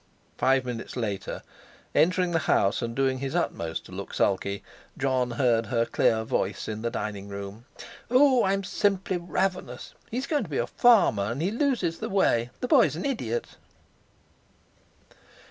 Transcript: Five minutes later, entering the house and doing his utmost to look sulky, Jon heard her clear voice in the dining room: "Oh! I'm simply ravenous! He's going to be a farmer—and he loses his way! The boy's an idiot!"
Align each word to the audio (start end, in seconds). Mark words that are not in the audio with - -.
Five 0.39 0.65
minutes 0.65 0.95
later, 0.95 1.43
entering 1.93 2.31
the 2.31 2.39
house 2.49 2.81
and 2.81 2.95
doing 2.95 3.19
his 3.19 3.35
utmost 3.35 3.85
to 3.85 3.91
look 3.91 4.15
sulky, 4.15 4.63
Jon 4.97 5.29
heard 5.29 5.67
her 5.67 5.85
clear 5.85 6.23
voice 6.23 6.67
in 6.67 6.81
the 6.81 6.89
dining 6.89 7.27
room: 7.27 7.65
"Oh! 8.09 8.43
I'm 8.43 8.63
simply 8.63 9.17
ravenous! 9.17 9.93
He's 10.09 10.25
going 10.25 10.41
to 10.45 10.49
be 10.49 10.57
a 10.57 10.65
farmer—and 10.65 11.39
he 11.39 11.51
loses 11.51 11.99
his 11.99 12.09
way! 12.09 12.49
The 12.61 12.67
boy's 12.67 12.95
an 12.95 13.05
idiot!" 13.05 13.45